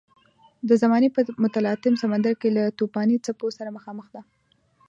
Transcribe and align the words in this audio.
د 0.69 0.71
زمانې 0.81 1.09
په 1.15 1.19
متلاطم 1.43 1.93
سمندر 2.03 2.33
کې 2.41 2.49
له 2.57 2.63
توپاني 2.79 3.17
څپو 3.25 3.47
سره 3.57 3.69
مخامخ 3.77 4.05
ده. 4.15 4.21